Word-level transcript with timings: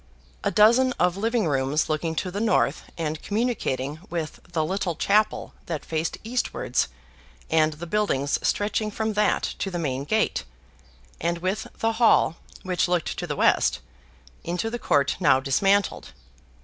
A 0.43 0.49
dozen 0.49 0.93
of 0.93 1.15
living 1.15 1.45
rooms 1.47 1.87
looking 1.87 2.15
to 2.15 2.31
the 2.31 2.39
north, 2.41 2.85
and 2.97 3.21
communicating 3.21 3.99
with 4.09 4.39
the 4.51 4.65
little 4.65 4.95
chapel 4.95 5.53
that 5.67 5.85
faced 5.85 6.17
eastwards 6.23 6.87
and 7.51 7.73
the 7.73 7.85
buildings 7.85 8.39
stretching 8.41 8.89
from 8.89 9.13
that 9.13 9.43
to 9.59 9.69
the 9.69 9.77
main 9.77 10.05
gate, 10.05 10.43
and 11.19 11.37
with 11.37 11.67
the 11.77 11.91
hall 12.01 12.37
(which 12.63 12.87
looked 12.87 13.15
to 13.19 13.27
the 13.27 13.35
west) 13.35 13.77
into 14.43 14.71
the 14.71 14.79
court 14.79 15.17
now 15.19 15.39
dismantled. 15.39 16.13